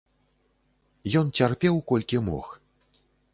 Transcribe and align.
Ён 1.21 1.29
цярпеў, 1.41 1.75
колькі 1.93 2.17
мог. 2.31 2.45